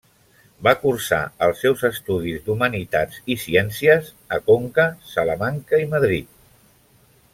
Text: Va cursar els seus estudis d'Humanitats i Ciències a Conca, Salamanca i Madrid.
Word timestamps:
Va 0.67 0.71
cursar 0.83 1.19
els 1.47 1.59
seus 1.65 1.83
estudis 1.89 2.41
d'Humanitats 2.47 3.19
i 3.35 3.37
Ciències 3.43 4.09
a 4.39 4.41
Conca, 4.49 4.87
Salamanca 5.11 5.83
i 5.87 5.91
Madrid. 5.93 6.33